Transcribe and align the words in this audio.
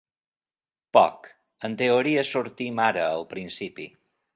Poc, 0.99 1.29
en 1.69 1.77
teoria 1.85 2.27
sortim 2.33 2.87
ara 2.91 3.09
al 3.15 3.31
principi. 3.39 3.93